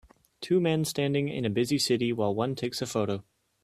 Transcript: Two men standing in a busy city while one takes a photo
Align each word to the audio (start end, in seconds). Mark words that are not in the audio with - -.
Two 0.41 0.59
men 0.59 0.83
standing 0.83 1.29
in 1.29 1.45
a 1.45 1.49
busy 1.51 1.77
city 1.77 2.11
while 2.11 2.33
one 2.33 2.55
takes 2.55 2.81
a 2.81 2.87
photo 2.87 3.23